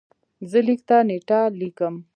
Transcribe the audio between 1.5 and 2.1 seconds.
لیکم.